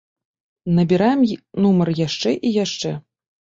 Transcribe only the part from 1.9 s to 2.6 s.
яшчэ і